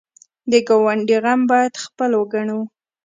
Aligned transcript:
د 0.51 0.53
ګاونډي 0.67 1.17
غم 1.23 1.41
باید 1.51 1.73
خپل 1.85 2.11
وګڼو 2.19 2.59